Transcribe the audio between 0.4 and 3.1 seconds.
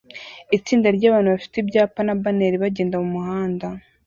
Itsinda ryabantu bafite ibyapa na banneri bagenda